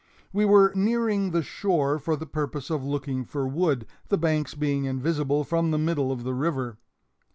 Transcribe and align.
We 0.33 0.45
were 0.45 0.71
nearing 0.73 1.29
the 1.29 1.43
shore 1.43 1.99
for 1.99 2.15
the 2.15 2.25
purpose 2.25 2.71
of 2.71 2.83
looking 2.83 3.23
for 3.23 3.47
wood, 3.47 3.85
the 4.09 4.17
banks 4.17 4.55
being 4.55 4.85
invisible 4.85 5.43
from 5.43 5.69
the 5.69 5.77
middle 5.77 6.11
of 6.11 6.23
the 6.23 6.33
river. 6.33 6.79